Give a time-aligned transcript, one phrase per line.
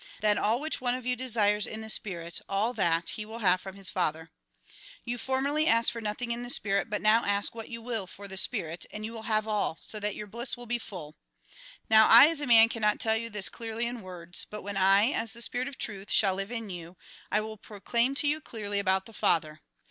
[0.19, 3.61] Then all which one of you desires in the spirit, all that he will have
[3.61, 4.31] from his Father."
[5.05, 8.27] You formerly asked for nothing for the spirit; but now ask what you wUl for
[8.27, 11.17] the spirit, and you will have all; so that your bliss will be full.
[11.87, 15.11] Now I, as a man, cannot tell you this clearly in words, but when I,
[15.11, 16.97] as the spirit of truth, shall live in you,
[17.31, 19.61] I will proclaim to you clearly about the Father.